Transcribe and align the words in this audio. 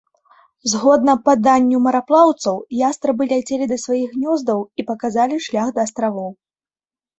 Згодна 0.71 1.13
паданню 1.27 1.77
мараплаўцаў, 1.87 2.57
ястрабы 2.89 3.29
ляцелі 3.35 3.69
да 3.73 3.79
сваіх 3.85 4.09
гнёздаў 4.17 4.59
і 4.79 4.89
паказалі 4.91 5.35
шлях 5.51 5.67
да 5.79 5.89
астравоў. 5.89 6.31